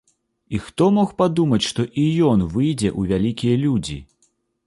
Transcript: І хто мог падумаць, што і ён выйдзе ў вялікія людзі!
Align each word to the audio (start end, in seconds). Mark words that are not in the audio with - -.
І 0.57 0.61
хто 0.67 0.85
мог 0.95 1.11
падумаць, 1.21 1.59
што 1.67 1.85
і 2.05 2.07
ён 2.31 2.43
выйдзе 2.55 2.89
ў 2.99 3.13
вялікія 3.13 3.55
людзі! 3.67 3.99